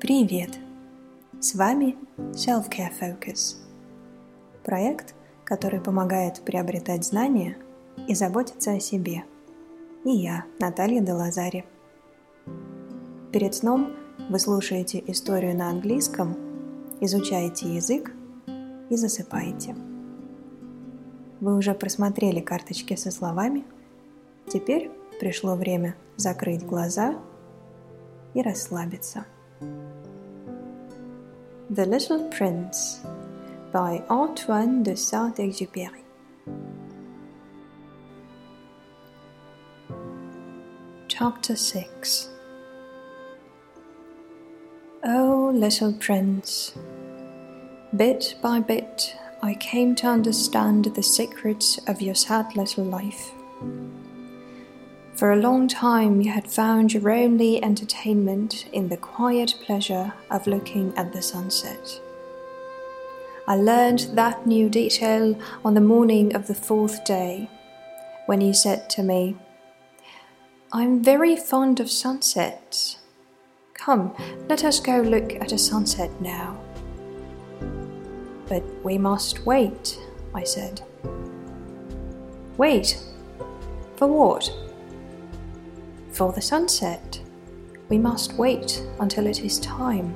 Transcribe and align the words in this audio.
Привет! 0.00 0.58
С 1.40 1.54
вами 1.54 1.94
Self-Care 2.16 2.90
Focus. 2.98 3.56
Проект, 4.64 5.14
который 5.44 5.78
помогает 5.78 6.40
приобретать 6.40 7.04
знания 7.04 7.58
и 8.08 8.14
заботиться 8.14 8.72
о 8.72 8.80
себе. 8.80 9.24
И 10.06 10.10
я, 10.10 10.46
Наталья 10.58 11.02
Делазари. 11.02 11.66
Перед 13.30 13.54
сном 13.54 13.92
вы 14.30 14.38
слушаете 14.38 15.04
историю 15.06 15.54
на 15.54 15.68
английском, 15.68 16.34
изучаете 17.02 17.74
язык 17.74 18.10
и 18.88 18.96
засыпаете. 18.96 19.76
Вы 21.40 21.58
уже 21.58 21.74
просмотрели 21.74 22.40
карточки 22.40 22.96
со 22.96 23.10
словами. 23.10 23.66
Теперь 24.46 24.90
пришло 25.20 25.56
время 25.56 25.94
закрыть 26.16 26.64
глаза 26.64 27.16
и 28.32 28.40
расслабиться. 28.40 29.26
The 31.70 31.86
Little 31.86 32.28
Prince 32.30 33.00
by 33.72 34.02
Antoine 34.08 34.82
de 34.82 34.96
Saint-Exupéry. 34.96 36.02
Chapter 41.08 41.56
6 41.56 42.30
Oh, 45.04 45.52
little 45.54 45.92
prince, 45.92 46.74
bit 47.96 48.36
by 48.42 48.60
bit 48.60 49.16
I 49.42 49.54
came 49.54 49.94
to 49.96 50.06
understand 50.06 50.86
the 50.86 51.02
secrets 51.02 51.78
of 51.86 52.00
your 52.00 52.14
sad 52.14 52.56
little 52.56 52.84
life. 52.84 53.32
For 55.20 55.32
a 55.32 55.36
long 55.36 55.68
time, 55.68 56.22
you 56.22 56.30
had 56.30 56.50
found 56.50 56.94
your 56.94 57.10
only 57.10 57.62
entertainment 57.62 58.64
in 58.72 58.88
the 58.88 58.96
quiet 58.96 59.54
pleasure 59.66 60.14
of 60.30 60.46
looking 60.46 60.96
at 60.96 61.12
the 61.12 61.20
sunset. 61.20 62.00
I 63.46 63.56
learned 63.56 64.12
that 64.14 64.46
new 64.46 64.70
detail 64.70 65.38
on 65.62 65.74
the 65.74 65.80
morning 65.82 66.34
of 66.34 66.46
the 66.46 66.54
fourth 66.54 67.04
day, 67.04 67.50
when 68.24 68.40
you 68.40 68.54
said 68.54 68.88
to 68.90 69.02
me, 69.02 69.36
I'm 70.72 71.04
very 71.04 71.36
fond 71.36 71.80
of 71.80 71.90
sunsets. 71.90 72.96
Come, 73.74 74.14
let 74.48 74.64
us 74.64 74.80
go 74.80 75.02
look 75.02 75.34
at 75.34 75.52
a 75.52 75.58
sunset 75.58 76.18
now. 76.22 76.58
But 78.48 78.62
we 78.82 78.96
must 78.96 79.44
wait, 79.44 80.00
I 80.34 80.44
said. 80.44 80.80
Wait? 82.56 82.98
For 83.96 84.06
what? 84.08 84.50
For 86.12 86.32
the 86.32 86.42
sunset. 86.42 87.20
We 87.88 87.98
must 87.98 88.34
wait 88.34 88.84
until 89.00 89.26
it 89.26 89.40
is 89.40 89.58
time. 89.58 90.14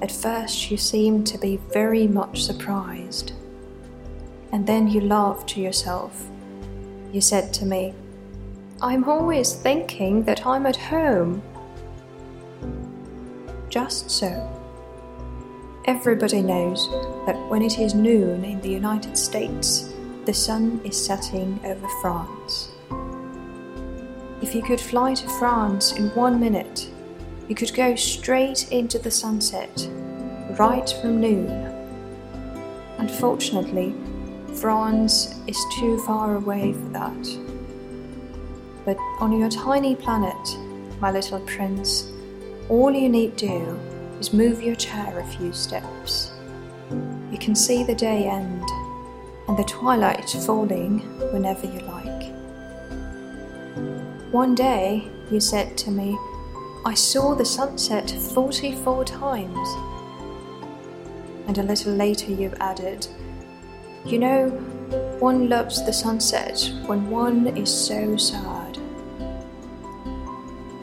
At 0.00 0.12
first, 0.12 0.70
you 0.70 0.76
seemed 0.76 1.26
to 1.28 1.38
be 1.38 1.58
very 1.72 2.06
much 2.06 2.42
surprised. 2.42 3.32
And 4.52 4.66
then 4.66 4.88
you 4.88 5.00
laughed 5.00 5.48
to 5.50 5.60
yourself. 5.60 6.28
You 7.12 7.20
said 7.20 7.52
to 7.54 7.66
me, 7.66 7.94
I'm 8.80 9.04
always 9.04 9.54
thinking 9.54 10.22
that 10.24 10.46
I'm 10.46 10.66
at 10.66 10.76
home. 10.76 11.42
Just 13.70 14.10
so. 14.10 14.54
Everybody 15.86 16.42
knows 16.42 16.88
that 17.26 17.36
when 17.48 17.62
it 17.62 17.78
is 17.78 17.94
noon 17.94 18.44
in 18.44 18.60
the 18.60 18.68
United 18.68 19.16
States, 19.16 19.92
the 20.26 20.34
sun 20.34 20.80
is 20.84 21.02
setting 21.02 21.58
over 21.64 21.88
France. 22.00 22.70
If 24.48 24.54
you 24.54 24.62
could 24.62 24.80
fly 24.80 25.12
to 25.12 25.28
France 25.38 25.92
in 25.92 26.08
one 26.14 26.40
minute, 26.40 26.88
you 27.48 27.54
could 27.54 27.74
go 27.74 27.94
straight 27.94 28.72
into 28.72 28.98
the 28.98 29.10
sunset, 29.10 29.86
right 30.58 30.88
from 31.02 31.20
noon. 31.20 31.50
Unfortunately, 32.96 33.94
France 34.54 35.38
is 35.46 35.62
too 35.78 35.98
far 35.98 36.36
away 36.36 36.72
for 36.72 36.88
that. 36.94 37.38
But 38.86 38.96
on 39.20 39.38
your 39.38 39.50
tiny 39.50 39.94
planet, 39.94 40.56
my 40.98 41.10
little 41.10 41.40
prince, 41.40 42.10
all 42.70 42.90
you 42.90 43.10
need 43.10 43.36
do 43.36 43.78
is 44.18 44.32
move 44.32 44.62
your 44.62 44.76
chair 44.76 45.18
a 45.18 45.26
few 45.26 45.52
steps. 45.52 46.32
You 47.30 47.36
can 47.38 47.54
see 47.54 47.84
the 47.84 47.94
day 47.94 48.26
end 48.26 48.64
and 49.46 49.58
the 49.58 49.64
twilight 49.64 50.30
falling 50.46 51.00
whenever 51.34 51.66
you 51.66 51.80
like. 51.80 51.97
One 54.32 54.54
day 54.54 55.10
you 55.30 55.40
said 55.40 55.78
to 55.78 55.90
me, 55.90 56.18
I 56.84 56.92
saw 56.92 57.34
the 57.34 57.46
sunset 57.46 58.10
44 58.10 59.02
times. 59.06 59.68
And 61.46 61.56
a 61.56 61.62
little 61.62 61.94
later 61.94 62.30
you 62.30 62.52
added, 62.60 63.06
You 64.04 64.18
know, 64.18 64.48
one 65.18 65.48
loves 65.48 65.82
the 65.82 65.94
sunset 65.94 66.70
when 66.84 67.08
one 67.08 67.56
is 67.56 67.72
so 67.72 68.18
sad. 68.18 68.76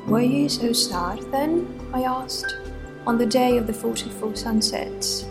Were 0.07 0.21
you 0.21 0.49
so 0.49 0.73
sad 0.73 1.19
then? 1.31 1.79
I 1.93 2.01
asked 2.01 2.57
on 3.05 3.19
the 3.19 3.27
day 3.27 3.57
of 3.57 3.67
the 3.67 3.73
44 3.73 4.35
sunsets. 4.35 5.23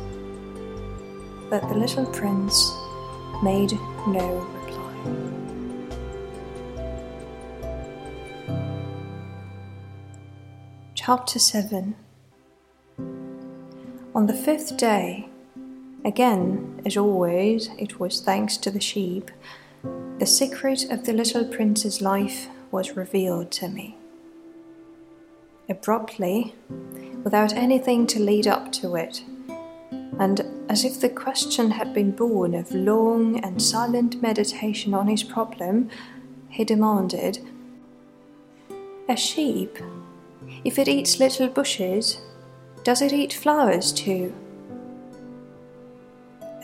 But 1.50 1.68
the 1.68 1.74
little 1.74 2.06
prince 2.06 2.72
made 3.42 3.72
no 4.06 4.46
reply. 4.54 5.43
Chapter 11.06 11.38
7 11.38 11.94
On 14.14 14.26
the 14.26 14.32
fifth 14.32 14.78
day, 14.78 15.28
again, 16.02 16.80
as 16.86 16.96
always, 16.96 17.68
it 17.78 18.00
was 18.00 18.22
thanks 18.22 18.56
to 18.56 18.70
the 18.70 18.80
sheep, 18.80 19.30
the 20.18 20.24
secret 20.24 20.90
of 20.90 21.04
the 21.04 21.12
little 21.12 21.44
prince's 21.44 22.00
life 22.00 22.48
was 22.70 22.96
revealed 22.96 23.50
to 23.50 23.68
me. 23.68 23.98
Abruptly, 25.68 26.54
without 27.22 27.52
anything 27.52 28.06
to 28.06 28.18
lead 28.18 28.46
up 28.46 28.72
to 28.72 28.96
it, 28.96 29.22
and 30.18 30.40
as 30.70 30.86
if 30.86 31.02
the 31.02 31.10
question 31.10 31.72
had 31.72 31.92
been 31.92 32.12
born 32.12 32.54
of 32.54 32.74
long 32.74 33.44
and 33.44 33.60
silent 33.60 34.22
meditation 34.22 34.94
on 34.94 35.08
his 35.08 35.22
problem, 35.22 35.90
he 36.48 36.64
demanded, 36.64 37.46
A 39.06 39.16
sheep, 39.18 39.76
if 40.64 40.78
it 40.78 40.88
eats 40.88 41.20
little 41.20 41.48
bushes, 41.48 42.18
does 42.82 43.02
it 43.02 43.12
eat 43.12 43.32
flowers 43.32 43.92
too? 43.92 44.34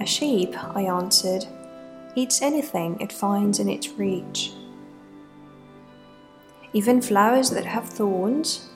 A 0.00 0.06
sheep, 0.06 0.54
I 0.74 0.82
answered, 0.82 1.46
eats 2.14 2.40
anything 2.40 2.98
it 3.00 3.12
finds 3.12 3.58
in 3.60 3.68
its 3.68 3.90
reach. 3.90 4.52
Even 6.72 7.02
flowers 7.02 7.50
that 7.50 7.66
have 7.66 7.88
thorns? 7.88 8.70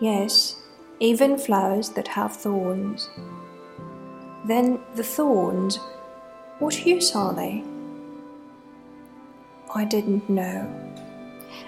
Yes, 0.00 0.56
even 1.00 1.36
flowers 1.36 1.90
that 1.90 2.08
have 2.08 2.34
thorns. 2.34 3.10
Then 4.46 4.80
the 4.94 5.04
thorns, 5.04 5.78
what 6.58 6.86
use 6.86 7.14
are 7.14 7.34
they? 7.34 7.64
I 9.74 9.84
didn't 9.84 10.30
know. 10.30 10.66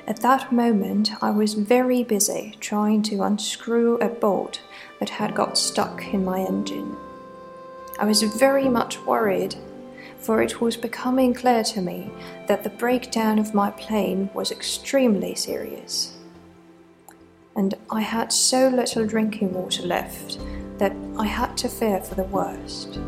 At 0.07 0.21
that 0.23 0.53
moment, 0.53 1.11
I 1.23 1.31
was 1.31 1.55
very 1.55 2.03
busy 2.05 2.57
trying 2.61 3.03
to 3.05 3.23
unscrew 3.23 3.97
a 3.99 4.09
bolt 4.09 4.61
that 5.01 5.11
had 5.11 5.35
got 5.35 5.59
stuck 5.59 6.15
in 6.15 6.25
my 6.25 6.41
engine. 6.41 6.97
I 7.99 8.05
was 8.05 8.23
very 8.23 8.69
much 8.69 9.01
worried, 9.01 9.57
for 10.19 10.43
it 10.43 10.61
was 10.61 10.77
becoming 10.77 11.35
clear 11.35 11.65
to 11.65 11.81
me 11.81 12.11
that 12.47 12.63
the 12.63 12.71
breakdown 12.71 13.39
of 13.39 13.55
my 13.55 13.71
plane 13.71 14.31
was 14.35 14.51
extremely 14.51 15.35
serious 15.35 16.17
and 17.57 17.75
I 17.91 18.03
had 18.03 18.33
so 18.33 18.69
little 18.69 19.07
drinking 19.07 19.55
water 19.55 19.83
left 19.83 20.39
that 20.79 20.95
I 21.19 21.27
had 21.27 21.57
to 21.59 21.69
fear 21.69 22.01
for 22.03 22.15
the 22.15 22.25
worst. 22.25 23.01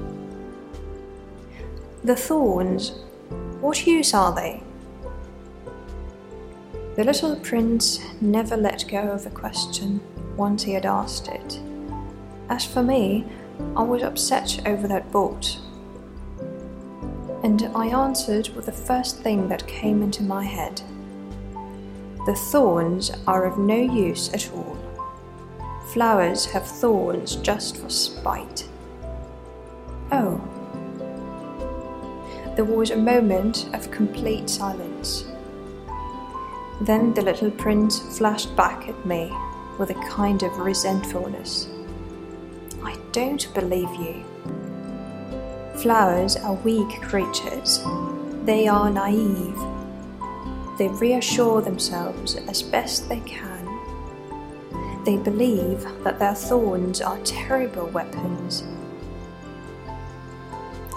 The 2.03 2.17
thorns, 2.17 2.95
what 3.61 3.87
use 3.87 4.15
are 4.15 4.35
they? 4.35 4.63
The 6.99 7.05
little 7.05 7.37
prince 7.37 8.01
never 8.21 8.57
let 8.57 8.89
go 8.89 8.99
of 8.99 9.23
the 9.23 9.31
question 9.31 10.01
once 10.37 10.65
he 10.65 10.73
had 10.73 10.85
asked 10.85 11.29
it. 11.29 11.61
As 12.49 12.65
for 12.65 12.83
me, 12.83 13.25
I 13.77 13.85
was 13.85 14.03
upset 14.03 14.61
over 14.67 14.89
that 14.89 15.13
bolt. 15.13 15.61
And 17.45 17.71
I 17.73 17.87
answered 17.87 18.49
with 18.49 18.67
the 18.67 18.73
first 18.73 19.21
thing 19.21 19.47
that 19.47 19.65
came 19.69 20.03
into 20.03 20.25
my 20.25 20.43
head. 20.43 20.83
The 22.27 22.35
thorns 22.35 23.13
are 23.29 23.45
of 23.45 23.59
no 23.59 23.77
use 23.77 24.35
at 24.35 24.51
all. 24.53 24.77
Flowers 25.93 26.47
have 26.47 26.67
thorns 26.67 27.37
just 27.37 27.77
for 27.77 27.91
spite. 27.91 28.69
Oh. 30.11 30.41
There 32.57 32.65
was 32.65 32.91
a 32.91 32.97
moment 32.97 33.71
of 33.73 33.89
complete 33.93 34.51
silence. 34.51 35.27
Then 36.81 37.13
the 37.15 37.23
little 37.23 37.51
prince 37.51 37.99
flashed 38.19 38.55
back 38.55 38.89
at 38.89 39.07
me 39.07 39.33
with 39.79 39.91
a 39.91 40.07
kind 40.09 40.43
of 40.43 40.59
resentfulness. 40.59 41.69
I 42.83 42.97
don't 43.13 43.53
believe 43.55 43.93
you. 43.97 44.25
Flowers 45.77 46.37
are 46.37 46.55
weak 46.55 47.01
creatures. 47.03 47.81
They 48.45 48.69
are 48.69 48.91
naive. 48.91 49.59
They 50.79 50.89
reassure 50.89 51.61
themselves 51.61 52.37
as 52.37 52.63
best 52.63 53.09
they 53.09 53.21
can. 53.21 53.59
They 55.05 55.17
believe 55.17 55.87
that 56.05 56.19
their 56.19 56.35
thorns 56.35 57.01
are 57.01 57.19
terrible 57.25 57.87
weapons. 57.89 58.63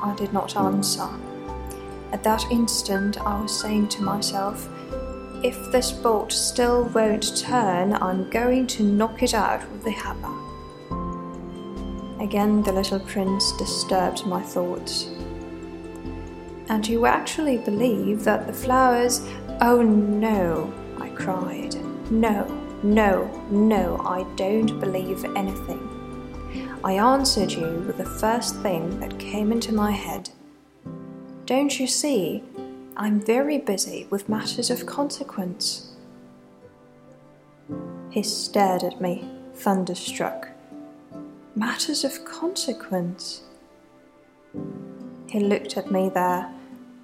I 0.03 0.15
did 0.15 0.33
not 0.33 0.55
answer. 0.55 1.07
At 2.11 2.23
that 2.23 2.45
instant, 2.51 3.19
I 3.21 3.41
was 3.41 3.59
saying 3.59 3.87
to 3.89 4.03
myself, 4.03 4.67
if 5.43 5.71
this 5.71 5.91
bolt 5.91 6.31
still 6.31 6.83
won't 6.93 7.35
turn, 7.37 7.93
I'm 7.93 8.29
going 8.29 8.67
to 8.67 8.83
knock 8.83 9.23
it 9.23 9.33
out 9.33 9.69
with 9.71 9.83
the 9.83 9.91
hammer. 9.91 10.37
Again, 12.21 12.61
the 12.61 12.71
little 12.71 12.99
prince 12.99 13.51
disturbed 13.57 14.25
my 14.25 14.41
thoughts. 14.41 15.09
And 16.69 16.87
you 16.87 17.05
actually 17.05 17.57
believe 17.57 18.23
that 18.23 18.45
the 18.45 18.53
flowers. 18.53 19.27
Oh 19.61 19.81
no, 19.81 20.71
I 20.99 21.09
cried. 21.09 21.75
No, 22.11 22.45
no, 22.83 23.25
no, 23.49 23.97
I 24.05 24.23
don't 24.35 24.79
believe 24.79 25.25
anything. 25.35 25.87
I 26.83 26.93
answered 26.93 27.51
you 27.51 27.83
with 27.87 27.97
the 27.97 28.05
first 28.05 28.55
thing 28.61 28.99
that 28.99 29.17
came 29.19 29.51
into 29.51 29.73
my 29.73 29.91
head. 29.91 30.29
Don't 31.45 31.79
you 31.79 31.87
see? 31.87 32.43
I'm 33.01 33.19
very 33.19 33.57
busy 33.57 34.05
with 34.11 34.29
matters 34.29 34.69
of 34.69 34.85
consequence. 34.85 35.93
He 38.11 38.21
stared 38.21 38.83
at 38.83 39.01
me, 39.01 39.27
thunderstruck. 39.55 40.49
Matters 41.55 42.03
of 42.03 42.23
consequence? 42.25 43.41
He 45.27 45.39
looked 45.39 45.77
at 45.77 45.89
me 45.89 46.09
there, 46.09 46.53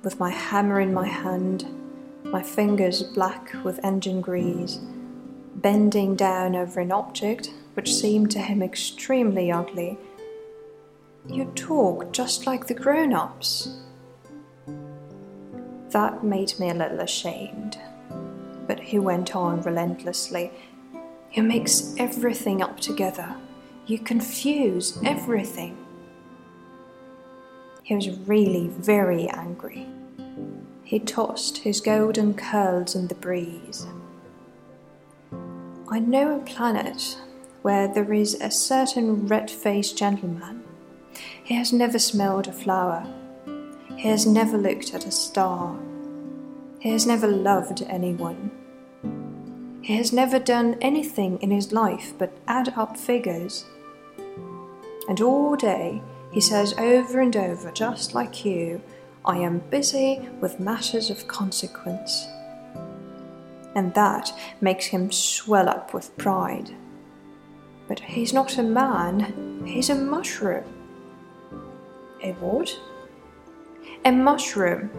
with 0.03 0.19
my 0.19 0.29
hammer 0.29 0.79
in 0.79 0.93
my 0.93 1.07
hand, 1.07 1.65
my 2.25 2.43
fingers 2.43 3.01
black 3.01 3.55
with 3.63 3.83
engine 3.83 4.21
grease, 4.21 4.79
bending 5.55 6.15
down 6.15 6.55
over 6.55 6.79
an 6.79 6.91
object 6.91 7.51
which 7.73 7.91
seemed 7.91 8.29
to 8.29 8.39
him 8.39 8.61
extremely 8.61 9.51
ugly. 9.51 9.97
You 11.25 11.45
talk 11.55 12.13
just 12.13 12.45
like 12.45 12.67
the 12.67 12.75
grown 12.75 13.13
ups. 13.13 13.79
That 15.97 16.23
made 16.23 16.53
me 16.59 16.69
a 16.69 16.75
little 16.75 16.99
ashamed. 16.99 17.79
But 18.67 18.79
he 18.79 18.99
went 18.99 19.35
on 19.35 19.63
relentlessly. 19.63 20.51
You 21.33 21.41
mix 21.41 21.95
everything 21.97 22.61
up 22.61 22.79
together. 22.79 23.35
You 23.87 23.97
confuse 23.97 24.99
everything. 25.03 25.75
He 27.81 27.95
was 27.95 28.15
really 28.27 28.67
very 28.67 29.27
angry. 29.29 29.87
He 30.83 30.99
tossed 30.99 31.57
his 31.57 31.81
golden 31.81 32.35
curls 32.35 32.93
in 32.93 33.07
the 33.07 33.15
breeze. 33.15 33.87
I 35.89 35.97
know 35.97 36.35
a 36.35 36.45
planet 36.45 37.17
where 37.63 37.87
there 37.87 38.13
is 38.13 38.35
a 38.35 38.51
certain 38.51 39.25
red 39.25 39.49
faced 39.49 39.97
gentleman. 39.97 40.63
He 41.43 41.55
has 41.55 41.73
never 41.73 41.97
smelled 41.97 42.47
a 42.47 42.53
flower 42.53 43.11
he 43.97 44.09
has 44.09 44.27
never 44.27 44.59
looked 44.59 44.93
at 44.93 45.07
a 45.07 45.11
star. 45.11 45.75
He 46.79 46.89
has 46.91 47.05
never 47.07 47.27
loved 47.27 47.81
anyone. 47.83 48.51
He 49.81 49.95
has 49.95 50.13
never 50.13 50.37
done 50.37 50.77
anything 50.81 51.39
in 51.41 51.49
his 51.49 51.71
life 51.71 52.13
but 52.17 52.37
add 52.47 52.73
up 52.75 52.97
figures. 52.97 53.65
And 55.07 55.21
all 55.21 55.55
day 55.55 56.01
he 56.31 56.41
says 56.41 56.73
over 56.77 57.19
and 57.19 57.35
over, 57.35 57.71
just 57.71 58.13
like 58.13 58.45
you, 58.45 58.81
I 59.25 59.37
am 59.37 59.59
busy 59.69 60.29
with 60.39 60.59
matters 60.59 61.09
of 61.09 61.27
consequence. 61.27 62.27
And 63.75 63.93
that 63.93 64.31
makes 64.61 64.85
him 64.85 65.11
swell 65.11 65.69
up 65.69 65.93
with 65.93 66.15
pride. 66.17 66.75
But 67.87 67.99
he's 67.99 68.33
not 68.33 68.57
a 68.57 68.63
man, 68.63 69.63
he's 69.65 69.89
a 69.89 69.95
mushroom. 69.95 70.65
A 72.23 72.33
what? 72.33 72.77
A 74.03 74.11
mushroom! 74.11 74.89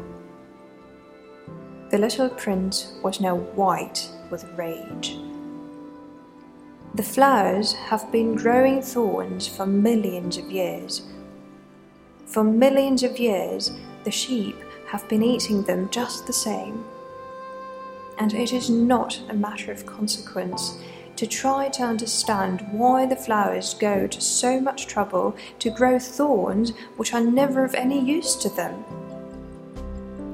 The 1.91 1.99
little 1.99 2.29
prince 2.29 2.93
was 3.03 3.19
now 3.19 3.37
white 3.37 4.11
with 4.31 4.45
rage. 4.59 5.17
The 6.95 7.03
flowers 7.03 7.73
have 7.73 8.13
been 8.13 8.35
growing 8.35 8.83
thorns 8.83 9.49
for 9.49 9.65
millions 9.65 10.37
of 10.37 10.51
years. 10.51 11.03
For 12.27 12.45
millions 12.45 13.03
of 13.03 13.19
years, 13.19 13.71
the 14.05 14.11
sheep 14.11 14.57
have 14.89 15.09
been 15.09 15.23
eating 15.23 15.63
them 15.63 15.89
just 15.91 16.27
the 16.27 16.33
same. 16.33 16.85
And 18.19 18.35
it 18.35 18.53
is 18.53 18.69
not 18.69 19.19
a 19.31 19.35
matter 19.35 19.73
of 19.73 19.87
consequence 19.87 20.77
to 21.17 21.27
try 21.27 21.71
to 21.71 21.83
understand 21.83 22.67
why 22.71 23.07
the 23.07 23.17
flowers 23.17 23.73
go 23.73 24.07
to 24.07 24.21
so 24.21 24.61
much 24.61 24.87
trouble 24.87 25.35
to 25.59 25.71
grow 25.71 25.99
thorns 25.99 26.73
which 26.99 27.15
are 27.15 27.23
never 27.23 27.65
of 27.65 27.75
any 27.75 27.99
use 27.99 28.37
to 28.37 28.51
them. 28.51 28.85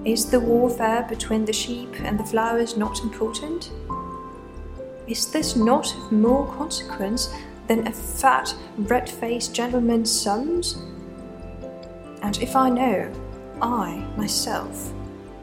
Is 0.05 0.27
the 0.27 0.39
warfare 0.39 1.07
between 1.09 1.47
the 1.47 1.53
sheep 1.55 1.89
and 2.01 2.21
the 2.21 2.25
flowers 2.25 2.77
not 2.77 3.03
important? 3.03 3.71
Is 5.07 5.33
this 5.33 5.57
not 5.57 5.97
of 5.97 6.13
more 6.13 6.47
consequence 6.57 7.33
than 7.69 7.87
a 7.87 7.91
fat, 7.91 8.55
red 8.77 9.09
faced 9.09 9.55
gentleman's 9.55 10.13
sons? 10.13 10.75
And 12.21 12.37
if 12.43 12.55
I 12.55 12.69
know, 12.69 13.11
I, 13.63 14.07
myself, 14.19 14.93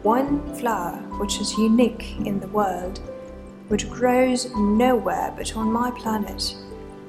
one 0.04 0.54
flower 0.54 0.98
which 1.18 1.42
is 1.42 1.58
unique 1.58 2.18
in 2.20 2.40
the 2.40 2.48
world, 2.50 3.00
which 3.68 3.90
grows 3.90 4.54
nowhere 4.56 5.34
but 5.36 5.58
on 5.58 5.72
my 5.72 5.90
planet, 5.90 6.56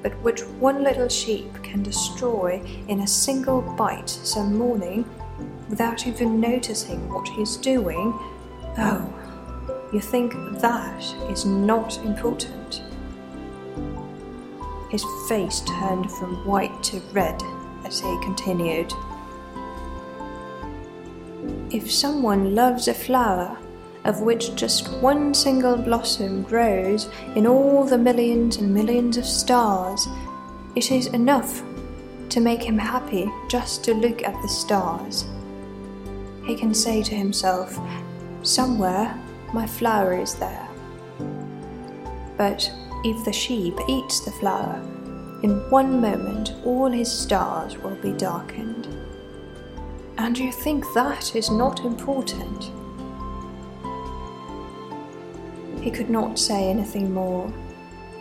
but 0.01 0.19
which 0.23 0.41
one 0.59 0.83
little 0.83 1.07
sheep 1.07 1.53
can 1.61 1.83
destroy 1.83 2.63
in 2.87 3.01
a 3.01 3.07
single 3.07 3.61
bite 3.61 4.09
some 4.09 4.57
morning 4.57 5.05
without 5.73 6.05
even 6.05 6.39
noticing 6.39 7.09
what 7.09 7.27
he's 7.29 7.57
doing. 7.57 8.13
Oh, 8.77 9.11
you 9.91 9.99
think 9.99 10.31
that 10.59 11.01
is 11.31 11.45
not 11.45 11.97
important? 12.05 12.83
His 14.91 15.03
face 15.27 15.61
turned 15.61 16.11
from 16.11 16.45
white 16.45 16.83
to 16.83 16.99
red 17.11 17.41
as 17.85 17.99
he 17.99 18.19
continued. 18.21 18.93
If 21.71 21.91
someone 21.91 22.53
loves 22.53 22.87
a 22.87 22.93
flower, 22.93 23.57
of 24.05 24.21
which 24.21 24.53
just 24.53 24.93
one 25.01 25.33
single 25.33 25.75
blossom 25.75 26.43
grows 26.43 27.09
in 27.35 27.47
all 27.47 27.83
the 27.83 27.97
millions 27.97 28.57
and 28.57 28.71
millions 28.71 29.17
of 29.17 29.25
stars, 29.25 30.07
it 30.75 30.91
is 30.91 31.07
enough 31.07 31.63
to 32.29 32.39
make 32.39 32.61
him 32.61 32.77
happy 32.77 33.27
just 33.49 33.83
to 33.85 33.95
look 33.95 34.21
at 34.21 34.39
the 34.43 34.47
stars. 34.47 35.25
He 36.45 36.55
can 36.55 36.73
say 36.73 37.01
to 37.03 37.15
himself, 37.15 37.79
Somewhere 38.41 39.17
my 39.53 39.65
flower 39.65 40.19
is 40.19 40.35
there. 40.35 40.67
But 42.37 42.69
if 43.05 43.23
the 43.23 43.31
sheep 43.31 43.77
eats 43.87 44.19
the 44.19 44.31
flower, 44.31 44.81
in 45.43 45.69
one 45.69 46.01
moment 46.01 46.53
all 46.65 46.89
his 46.89 47.11
stars 47.11 47.77
will 47.77 47.95
be 47.95 48.11
darkened. 48.11 48.87
And 50.17 50.37
you 50.37 50.51
think 50.51 50.85
that 50.93 51.35
is 51.35 51.49
not 51.49 51.85
important? 51.85 52.71
He 55.81 55.91
could 55.91 56.09
not 56.09 56.39
say 56.39 56.69
anything 56.69 57.13
more. 57.13 57.51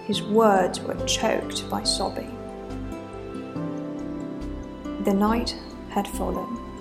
His 0.05 0.23
words 0.23 0.81
were 0.81 0.97
choked 1.07 1.69
by 1.71 1.85
sobbing. 1.85 2.37
The 5.05 5.15
night 5.15 5.57
had 5.91 6.09
fallen. 6.09 6.72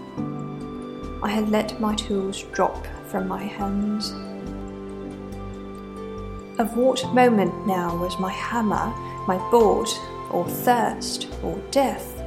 I 1.24 1.30
had 1.30 1.50
let 1.50 1.80
my 1.80 1.96
tools 1.96 2.44
drop 2.52 2.88
from 3.06 3.28
my 3.28 3.44
hands. 3.44 4.12
Of 6.60 6.76
what 6.76 7.14
moment 7.14 7.68
now 7.68 7.96
was 7.96 8.20
my 8.20 8.32
hammer, 8.32 8.94
my 9.28 9.38
board, 9.52 9.88
or 10.32 10.48
thirst, 10.48 11.28
or 11.44 11.58
death? 11.70 12.24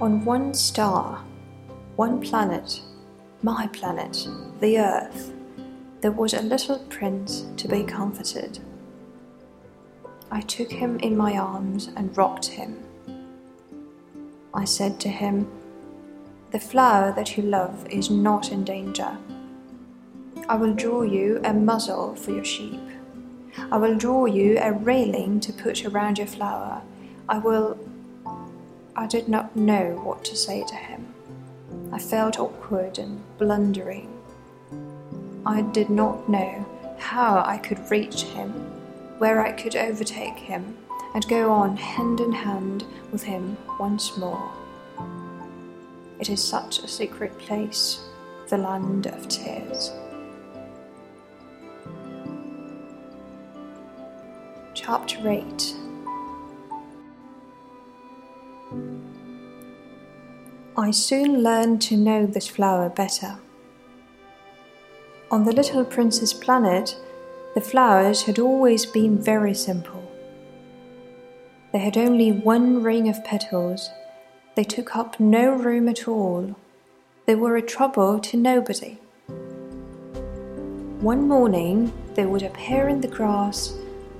On 0.00 0.24
one 0.24 0.54
star, 0.54 1.22
one 1.96 2.20
planet, 2.20 2.80
my 3.42 3.66
planet, 3.68 4.26
the 4.60 4.78
Earth, 4.78 5.32
there 6.00 6.10
was 6.10 6.34
a 6.34 6.42
little 6.42 6.78
prince 6.90 7.44
to 7.56 7.68
be 7.68 7.84
comforted. 7.84 8.58
I 10.30 10.40
took 10.40 10.72
him 10.72 10.98
in 11.00 11.16
my 11.16 11.36
arms 11.36 11.90
and 11.96 12.16
rocked 12.16 12.46
him. 12.46 12.82
I 14.54 14.64
said 14.64 14.98
to 15.00 15.08
him, 15.08 15.46
The 16.52 16.60
flower 16.60 17.12
that 17.12 17.38
you 17.38 17.44
love 17.44 17.86
is 17.88 18.10
not 18.10 18.52
in 18.52 18.62
danger. 18.62 19.16
I 20.50 20.54
will 20.56 20.74
draw 20.74 21.00
you 21.00 21.40
a 21.44 21.54
muzzle 21.54 22.14
for 22.14 22.30
your 22.30 22.44
sheep. 22.44 22.78
I 23.70 23.78
will 23.78 23.96
draw 23.96 24.26
you 24.26 24.58
a 24.60 24.70
railing 24.70 25.40
to 25.40 25.52
put 25.54 25.86
around 25.86 26.18
your 26.18 26.26
flower. 26.26 26.82
I 27.26 27.38
will. 27.38 27.78
I 28.94 29.06
did 29.06 29.28
not 29.28 29.56
know 29.56 29.98
what 30.04 30.26
to 30.26 30.36
say 30.36 30.62
to 30.68 30.74
him. 30.74 31.14
I 31.90 31.98
felt 31.98 32.38
awkward 32.38 32.98
and 32.98 33.22
blundering. 33.38 34.12
I 35.46 35.62
did 35.62 35.88
not 35.88 36.28
know 36.28 36.66
how 36.98 37.42
I 37.46 37.56
could 37.56 37.90
reach 37.90 38.24
him, 38.24 38.50
where 39.16 39.40
I 39.40 39.52
could 39.52 39.74
overtake 39.74 40.36
him, 40.36 40.76
and 41.14 41.26
go 41.28 41.50
on 41.50 41.78
hand 41.78 42.20
in 42.20 42.32
hand 42.32 42.84
with 43.10 43.22
him 43.22 43.56
once 43.80 44.18
more. 44.18 44.52
It 46.22 46.30
is 46.30 46.44
such 46.44 46.78
a 46.78 46.86
secret 46.86 47.36
place, 47.36 47.98
the 48.48 48.56
land 48.56 49.08
of 49.08 49.26
tears. 49.26 49.90
Chapter 54.72 55.28
8 55.28 55.74
I 60.78 60.92
soon 60.92 61.42
learned 61.42 61.82
to 61.82 61.96
know 61.96 62.26
this 62.26 62.46
flower 62.46 62.88
better. 62.88 63.38
On 65.32 65.42
the 65.42 65.52
little 65.52 65.84
prince's 65.84 66.32
planet, 66.32 66.94
the 67.56 67.60
flowers 67.60 68.22
had 68.22 68.38
always 68.38 68.86
been 68.86 69.18
very 69.18 69.54
simple. 69.54 70.08
They 71.72 71.80
had 71.80 71.96
only 71.96 72.30
one 72.30 72.80
ring 72.80 73.08
of 73.08 73.24
petals. 73.24 73.90
They 74.54 74.64
took 74.64 74.94
up 74.94 75.18
no 75.18 75.54
room 75.54 75.88
at 75.88 76.06
all. 76.06 76.56
They 77.24 77.34
were 77.34 77.56
a 77.56 77.62
trouble 77.62 78.18
to 78.18 78.36
nobody. 78.36 78.98
One 81.00 81.26
morning 81.26 81.92
they 82.14 82.26
would 82.26 82.42
appear 82.42 82.88
in 82.88 83.00
the 83.00 83.08
grass, 83.08 83.74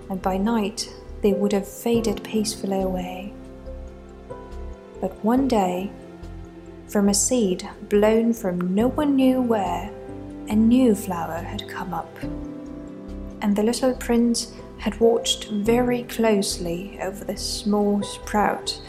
and 0.09 0.23
by 0.23 0.39
night 0.39 0.91
they 1.21 1.35
would 1.35 1.53
have 1.53 1.69
faded 1.69 2.25
peacefully 2.25 2.81
away. 2.81 3.35
But 5.01 5.13
one 5.23 5.49
day, 5.49 5.91
from 6.89 7.09
a 7.09 7.15
seed 7.15 7.69
blown 7.91 8.33
from 8.33 8.75
no 8.75 8.89
one 8.89 9.17
knew 9.17 9.43
where, 9.43 9.91
a 10.49 10.57
new 10.57 10.95
flower 10.95 11.43
had 11.43 11.69
come 11.69 11.93
up. 11.93 12.17
And 13.43 13.55
the 13.55 13.63
little 13.63 13.95
prince 13.95 14.53
had 14.79 14.99
watched 14.99 15.49
very 15.51 16.05
closely 16.05 16.99
over 17.01 17.25
this 17.25 17.43
small 17.43 18.03
sprout, 18.03 18.81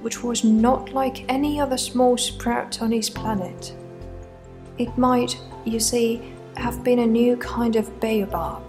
which 0.00 0.22
was 0.22 0.44
not 0.44 0.92
like 0.92 1.30
any 1.30 1.60
other 1.60 1.78
small 1.78 2.16
sprout 2.16 2.80
on 2.82 2.92
his 2.92 3.10
planet. 3.10 3.74
It 4.78 4.96
might, 4.98 5.40
you 5.64 5.80
see, 5.80 6.32
have 6.56 6.84
been 6.84 7.00
a 7.00 7.06
new 7.06 7.36
kind 7.36 7.76
of 7.76 8.00
baobab. 8.00 8.62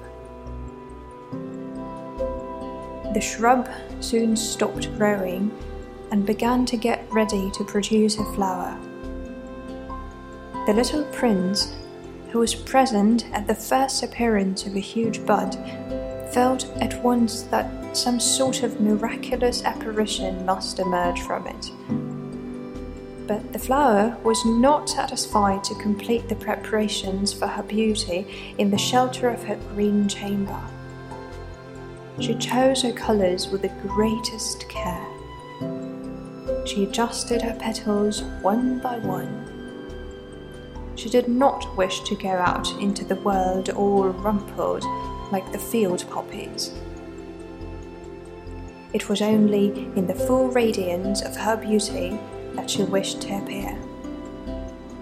The 3.14 3.22
shrub 3.22 3.70
soon 4.00 4.36
stopped 4.36 4.96
growing 4.98 5.52
and 6.12 6.26
began 6.26 6.66
to 6.66 6.78
get 6.78 7.12
ready 7.12 7.52
to 7.52 7.64
produce 7.64 8.18
a 8.18 8.26
flower. 8.34 8.78
The 10.66 10.74
little 10.74 11.04
prince, 11.06 11.74
who 12.32 12.40
was 12.40 12.54
present 12.54 13.26
at 13.32 13.48
the 13.48 13.56
first 13.56 14.04
appearance 14.04 14.66
of 14.66 14.76
a 14.76 14.80
huge 14.80 15.26
bud, 15.26 15.56
felt 16.38 16.70
at 16.82 17.02
once 17.02 17.42
that 17.54 17.98
some 17.98 18.20
sort 18.20 18.62
of 18.62 18.80
miraculous 18.80 19.64
apparition 19.64 20.46
must 20.46 20.78
emerge 20.78 21.20
from 21.22 21.48
it. 21.48 21.72
But 23.26 23.52
the 23.54 23.58
flower 23.58 24.16
was 24.24 24.46
not 24.46 24.88
satisfied 24.88 25.64
to 25.64 25.74
complete 25.82 26.30
the 26.30 26.36
preparations 26.36 27.34
for 27.34 27.48
her 27.48 27.64
beauty 27.64 28.54
in 28.60 28.70
the 28.70 28.78
shelter 28.78 29.32
of 29.32 29.42
her 29.46 29.56
green 29.74 30.08
chamber. 30.08 30.62
She 32.20 32.36
chose 32.36 32.84
her 32.84 32.94
colours 32.94 33.48
with 33.48 33.64
the 33.64 33.74
greatest 33.88 34.70
care 34.70 35.08
she 36.68 36.84
adjusted 36.84 37.42
her 37.42 37.56
petals 37.56 38.22
one 38.42 38.78
by 38.80 39.00
one. 39.00 39.34
She 40.96 41.10
did 41.10 41.28
not 41.28 41.76
wish 41.78 42.02
to 42.02 42.16
go 42.16 42.30
out 42.30 42.70
into 42.80 43.06
the 43.06 43.16
world 43.16 43.70
all 43.70 44.10
rumpled 44.10 44.84
like 45.32 45.52
the 45.52 45.60
field 45.60 46.06
poppies. 46.10 46.74
It 48.94 49.10
was 49.10 49.22
only 49.22 49.68
in 49.96 50.08
the 50.08 50.16
full 50.16 50.48
radiance 50.48 51.22
of 51.22 51.36
her 51.36 51.58
beauty 51.58 52.18
that 52.54 52.70
she 52.70 52.84
wished 52.84 53.22
to 53.24 53.38
appear. 53.38 53.78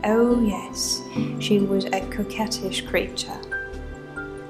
Oh, 0.03 0.41
yes, 0.43 1.01
she 1.39 1.59
was 1.59 1.85
a 1.85 2.01
coquettish 2.09 2.87
creature, 2.87 3.39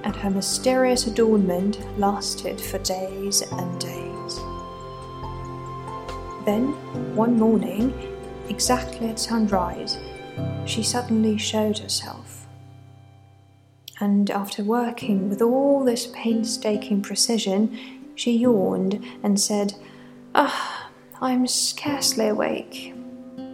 and 0.04 0.16
her 0.16 0.30
mysterious 0.30 1.08
adornment 1.08 1.80
lasted 2.00 2.60
for 2.60 2.78
days 2.80 3.42
and 3.42 3.80
days. 3.80 4.36
Then, 6.46 6.74
one 7.16 7.38
morning, 7.38 7.94
exactly 8.50 9.08
at 9.08 9.20
sunrise, 9.20 9.98
she 10.66 10.84
suddenly 10.84 11.38
showed 11.38 11.78
herself. 11.78 12.45
And 14.00 14.30
after 14.30 14.64
working 14.64 15.30
with 15.30 15.42
all 15.42 15.84
this 15.84 16.08
painstaking 16.14 17.02
precision, 17.02 17.78
she 18.16 18.38
yawned 18.38 19.04
and 19.24 19.40
said, 19.40 19.76
Ah, 20.34 20.90
I 21.22 21.32
am 21.32 21.48
scarcely 21.48 22.28
awake. 22.28 22.94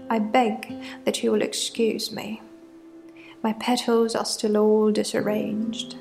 I 0.09 0.19
beg 0.19 0.75
that 1.05 1.23
you 1.23 1.31
will 1.31 1.41
excuse 1.41 2.11
me. 2.11 2.41
My 3.43 3.53
petals 3.53 4.15
are 4.15 4.25
still 4.25 4.57
all 4.57 4.91
disarranged. 4.91 5.95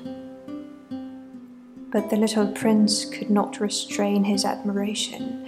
But 1.91 2.09
the 2.09 2.15
little 2.15 2.47
prince 2.47 3.05
could 3.05 3.29
not 3.29 3.59
restrain 3.59 4.23
his 4.23 4.45
admiration 4.45 5.47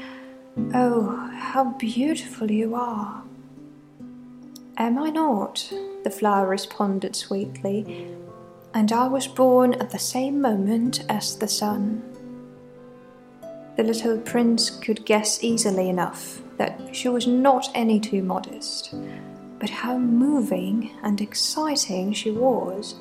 Oh, 0.75 1.31
how 1.33 1.71
beautiful 1.79 2.51
you 2.51 2.75
are! 2.75 3.23
Am 4.77 4.99
I 4.99 5.09
not? 5.09 5.71
The 6.03 6.11
flower 6.11 6.47
responded 6.47 7.15
sweetly, 7.15 8.15
and 8.73 8.91
I 8.91 9.07
was 9.07 9.27
born 9.27 9.73
at 9.75 9.89
the 9.89 9.99
same 9.99 10.41
moment 10.41 11.03
as 11.09 11.35
the 11.37 11.47
sun. 11.47 12.01
The 13.75 13.83
little 13.83 14.17
prince 14.19 14.69
could 14.69 15.05
guess 15.05 15.43
easily 15.43 15.89
enough 15.89 16.41
that 16.57 16.95
she 16.95 17.09
was 17.09 17.25
not 17.27 17.69
any 17.73 17.99
too 17.99 18.21
modest, 18.21 18.93
but 19.59 19.69
how 19.69 19.97
moving 19.97 20.91
and 21.03 21.19
exciting 21.21 22.13
she 22.13 22.31
was. 22.31 22.95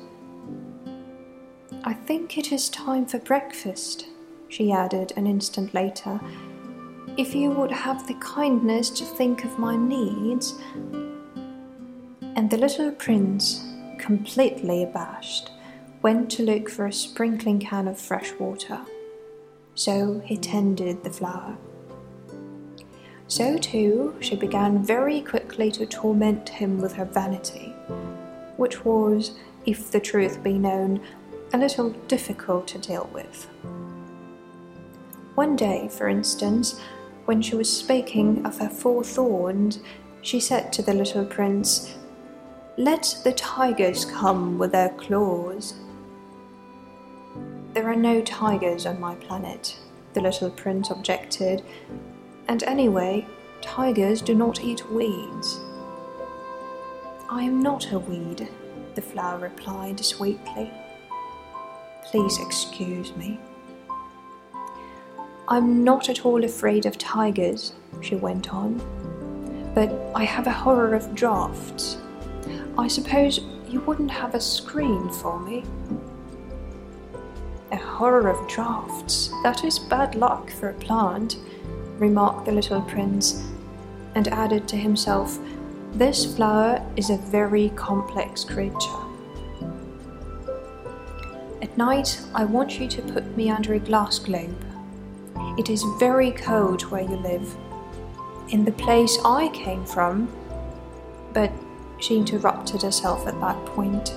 I 1.83 1.93
think 1.93 2.37
it 2.37 2.51
is 2.51 2.69
time 2.69 3.05
for 3.05 3.19
breakfast, 3.19 4.07
she 4.49 4.71
added 4.71 5.13
an 5.15 5.27
instant 5.27 5.73
later 5.73 6.19
if 7.17 7.35
you 7.35 7.51
would 7.51 7.71
have 7.71 8.07
the 8.07 8.15
kindness 8.15 8.89
to 8.89 9.05
think 9.05 9.43
of 9.45 9.59
my 9.59 9.75
needs. 9.75 10.55
And 12.35 12.49
the 12.49 12.57
little 12.57 12.91
prince, 12.91 13.63
completely 13.99 14.83
abashed, 14.83 15.51
went 16.03 16.29
to 16.29 16.43
look 16.43 16.69
for 16.69 16.85
a 16.85 16.93
sprinkling 16.93 17.59
can 17.59 17.87
of 17.87 17.97
fresh 17.97 18.33
water. 18.33 18.81
So 19.73 20.21
he 20.25 20.37
tended 20.37 21.03
the 21.03 21.09
flower. 21.09 21.57
So 23.27 23.57
too 23.57 24.13
she 24.19 24.35
began 24.35 24.83
very 24.83 25.21
quickly 25.21 25.71
to 25.71 25.85
torment 25.85 26.49
him 26.49 26.79
with 26.79 26.93
her 26.93 27.05
vanity, 27.05 27.73
which 28.57 28.83
was, 28.83 29.31
if 29.65 29.91
the 29.91 29.99
truth 29.99 30.43
be 30.43 30.59
known, 30.59 31.01
a 31.53 31.57
little 31.57 31.91
difficult 32.09 32.67
to 32.67 32.77
deal 32.79 33.09
with. 33.13 33.47
One 35.35 35.55
day, 35.55 35.87
for 35.89 36.09
instance, 36.09 36.81
when 37.25 37.41
she 37.41 37.55
was 37.55 37.75
speaking 37.75 38.45
of 38.45 38.59
her 38.59 38.69
four 38.69 39.03
thorns, 39.05 39.79
she 40.21 40.39
said 40.41 40.73
to 40.73 40.81
the 40.81 40.93
little 40.93 41.25
prince, 41.25 41.95
Let 42.77 43.17
the 43.23 43.31
tigers 43.31 44.03
come 44.03 44.57
with 44.57 44.73
their 44.73 44.89
claws. 44.89 45.73
There 47.73 47.89
are 47.89 47.95
no 47.95 48.21
tigers 48.21 48.85
on 48.85 48.99
my 48.99 49.15
planet, 49.15 49.75
the 50.13 50.21
little 50.21 50.51
prince 50.51 50.91
objected, 50.91 51.63
and 52.47 52.61
anyway, 52.63 53.25
tigers 53.61 54.21
do 54.21 54.35
not 54.35 54.63
eat 54.63 54.91
weeds. 54.91 55.59
I 57.31 57.41
am 57.41 57.63
not 57.63 57.91
a 57.91 57.97
weed, 57.97 58.47
the 58.93 59.01
flower 59.01 59.39
replied 59.39 60.05
sweetly. 60.05 60.71
Please 62.05 62.37
excuse 62.39 63.15
me. 63.15 63.39
I'm 65.47 65.83
not 65.83 66.09
at 66.09 66.27
all 66.27 66.43
afraid 66.43 66.85
of 66.85 66.99
tigers, 66.99 67.73
she 68.01 68.13
went 68.13 68.53
on, 68.53 68.77
but 69.73 69.91
I 70.13 70.25
have 70.25 70.45
a 70.45 70.51
horror 70.51 70.93
of 70.93 71.15
draughts. 71.15 71.97
I 72.77 72.87
suppose 72.87 73.39
you 73.67 73.79
wouldn't 73.79 74.11
have 74.11 74.35
a 74.35 74.39
screen 74.39 75.09
for 75.09 75.39
me? 75.39 75.63
A 77.73 77.77
horror 77.77 78.29
of 78.29 78.47
draughts? 78.47 79.33
That 79.41 79.63
is 79.63 79.79
bad 79.79 80.13
luck 80.13 80.51
for 80.51 80.69
a 80.69 80.73
plant, 80.75 81.37
remarked 81.97 82.45
the 82.45 82.51
little 82.51 82.83
prince, 82.83 83.43
and 84.13 84.27
added 84.27 84.67
to 84.67 84.77
himself, 84.77 85.39
This 85.91 86.35
flower 86.35 86.85
is 86.95 87.09
a 87.09 87.17
very 87.17 87.69
complex 87.69 88.43
creature. 88.43 89.03
At 91.63 91.75
night, 91.75 92.21
I 92.35 92.45
want 92.45 92.79
you 92.79 92.87
to 92.87 93.01
put 93.01 93.35
me 93.35 93.49
under 93.49 93.73
a 93.73 93.79
glass 93.79 94.19
globe. 94.19 94.63
It 95.57 95.71
is 95.71 95.83
very 95.97 96.29
cold 96.29 96.83
where 96.91 97.01
you 97.01 97.15
live. 97.15 97.55
In 98.49 98.65
the 98.65 98.71
place 98.73 99.17
I 99.25 99.47
came 99.47 99.83
from. 99.83 100.31
But 101.33 101.51
she 101.97 102.17
interrupted 102.17 102.83
herself 102.83 103.25
at 103.25 103.39
that 103.41 103.65
point. 103.65 104.13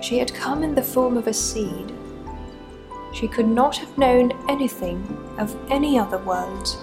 She 0.00 0.18
had 0.18 0.32
come 0.32 0.62
in 0.62 0.74
the 0.74 0.82
form 0.82 1.18
of 1.18 1.26
a 1.26 1.34
seed. 1.34 1.92
She 3.14 3.28
could 3.28 3.46
not 3.46 3.76
have 3.76 3.96
known 3.96 4.32
anything 4.48 5.06
of 5.38 5.56
any 5.70 5.96
other 5.98 6.18
world. 6.18 6.76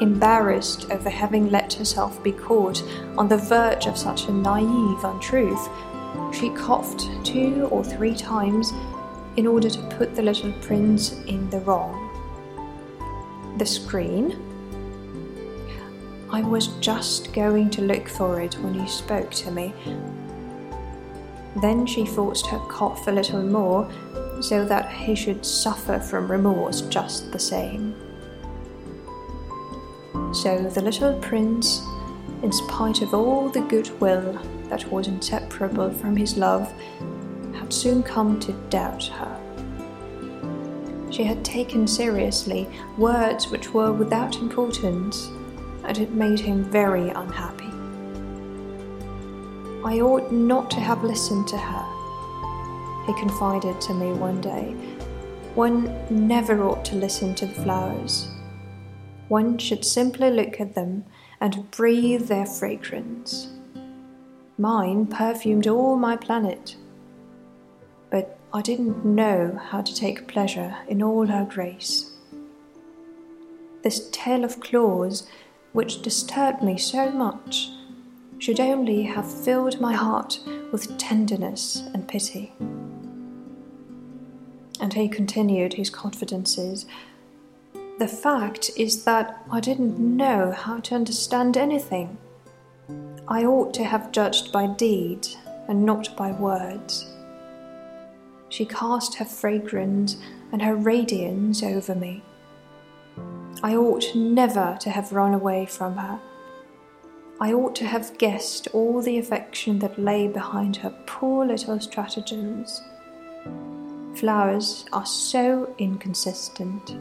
Embarrassed 0.00 0.90
over 0.90 1.10
having 1.10 1.50
let 1.50 1.72
herself 1.74 2.22
be 2.22 2.32
caught 2.32 2.82
on 3.18 3.28
the 3.28 3.36
verge 3.36 3.86
of 3.86 3.98
such 3.98 4.28
a 4.28 4.32
naive 4.32 5.04
untruth, 5.04 5.68
she 6.32 6.50
coughed 6.50 7.08
two 7.24 7.68
or 7.70 7.82
three 7.82 8.14
times 8.14 8.72
in 9.36 9.46
order 9.46 9.68
to 9.68 9.82
put 9.98 10.14
the 10.14 10.22
little 10.22 10.52
prince 10.60 11.12
in 11.24 11.50
the 11.50 11.60
wrong. 11.60 12.08
The 13.58 13.66
screen? 13.66 14.40
I 16.30 16.42
was 16.42 16.68
just 16.80 17.32
going 17.32 17.70
to 17.70 17.82
look 17.82 18.08
for 18.08 18.40
it 18.40 18.54
when 18.60 18.74
you 18.74 18.86
spoke 18.86 19.32
to 19.32 19.50
me. 19.50 19.74
Then 21.60 21.86
she 21.86 22.06
forced 22.06 22.46
her 22.46 22.58
cough 22.60 23.06
a 23.08 23.10
little 23.10 23.42
more 23.42 23.90
so 24.42 24.64
that 24.64 24.92
he 24.92 25.14
should 25.14 25.46
suffer 25.46 25.98
from 25.98 26.30
remorse 26.30 26.82
just 26.82 27.30
the 27.32 27.38
same. 27.38 27.94
So 30.34 30.68
the 30.74 30.82
little 30.82 31.18
prince, 31.20 31.82
in 32.42 32.50
spite 32.52 33.02
of 33.02 33.14
all 33.14 33.48
the 33.48 33.60
goodwill 33.60 34.40
that 34.68 34.90
was 34.90 35.06
inseparable 35.06 35.92
from 35.92 36.16
his 36.16 36.36
love, 36.36 36.72
had 37.54 37.72
soon 37.72 38.02
come 38.02 38.40
to 38.40 38.52
doubt 38.68 39.04
her. 39.04 39.38
She 41.10 41.24
had 41.24 41.44
taken 41.44 41.86
seriously 41.86 42.66
words 42.96 43.48
which 43.48 43.74
were 43.74 43.92
without 43.92 44.36
importance, 44.36 45.30
and 45.84 45.98
it 45.98 46.12
made 46.12 46.40
him 46.40 46.64
very 46.64 47.10
unhappy. 47.10 47.68
I 49.84 50.00
ought 50.00 50.32
not 50.32 50.70
to 50.70 50.80
have 50.80 51.04
listened 51.04 51.46
to 51.48 51.58
her, 51.58 51.91
he 53.12 53.20
confided 53.20 53.80
to 53.80 53.94
me 53.94 54.12
one 54.12 54.40
day. 54.40 54.74
One 55.54 55.94
never 56.08 56.64
ought 56.64 56.84
to 56.86 56.96
listen 56.96 57.34
to 57.36 57.46
the 57.46 57.54
flowers. 57.62 58.28
One 59.28 59.58
should 59.58 59.84
simply 59.84 60.30
look 60.30 60.60
at 60.60 60.74
them 60.74 61.04
and 61.40 61.70
breathe 61.70 62.28
their 62.28 62.46
fragrance. 62.46 63.48
Mine 64.56 65.06
perfumed 65.06 65.66
all 65.66 65.96
my 65.96 66.16
planet. 66.16 66.76
But 68.10 68.38
I 68.54 68.62
didn't 68.62 69.04
know 69.04 69.60
how 69.62 69.82
to 69.82 69.94
take 69.94 70.28
pleasure 70.28 70.74
in 70.88 71.02
all 71.02 71.26
her 71.26 71.44
grace. 71.44 72.12
This 73.82 74.08
tale 74.10 74.44
of 74.44 74.60
claws, 74.60 75.26
which 75.72 76.02
disturbed 76.02 76.62
me 76.62 76.78
so 76.78 77.10
much, 77.10 77.70
should 78.38 78.60
only 78.60 79.02
have 79.02 79.30
filled 79.44 79.80
my 79.80 79.92
heart 79.92 80.38
with 80.72 80.96
tenderness 80.98 81.82
and 81.92 82.08
pity. 82.08 82.52
And 84.82 84.92
he 84.92 85.08
continued 85.08 85.72
his 85.74 85.88
confidences. 85.88 86.84
The 87.98 88.08
fact 88.08 88.72
is 88.76 89.04
that 89.04 89.44
I 89.50 89.60
didn't 89.60 89.98
know 89.98 90.50
how 90.50 90.80
to 90.80 90.94
understand 90.96 91.56
anything. 91.56 92.18
I 93.28 93.44
ought 93.44 93.72
to 93.74 93.84
have 93.84 94.12
judged 94.12 94.52
by 94.52 94.66
deed 94.66 95.28
and 95.68 95.86
not 95.86 96.16
by 96.16 96.32
words. 96.32 97.06
She 98.48 98.66
cast 98.66 99.14
her 99.14 99.24
fragrance 99.24 100.16
and 100.50 100.60
her 100.60 100.74
radiance 100.74 101.62
over 101.62 101.94
me. 101.94 102.22
I 103.62 103.76
ought 103.76 104.16
never 104.16 104.76
to 104.80 104.90
have 104.90 105.12
run 105.12 105.32
away 105.32 105.66
from 105.66 105.96
her. 105.96 106.18
I 107.40 107.52
ought 107.52 107.76
to 107.76 107.86
have 107.86 108.18
guessed 108.18 108.66
all 108.74 109.00
the 109.00 109.18
affection 109.18 109.78
that 109.78 109.98
lay 109.98 110.26
behind 110.26 110.76
her 110.78 110.90
poor 111.06 111.46
little 111.46 111.78
stratagems. 111.78 112.82
Flowers 114.14 114.84
are 114.92 115.06
so 115.06 115.74
inconsistent, 115.78 116.96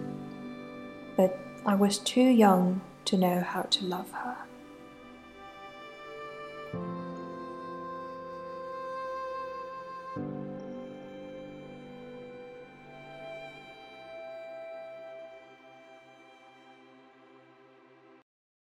but 1.18 1.38
I 1.66 1.76
was 1.76 1.98
too 2.00 2.22
young 2.22 2.82
to 3.06 3.18
know 3.18 3.42
how 3.42 3.64
to 3.64 3.86
love 3.86 4.12
her. 4.12 4.38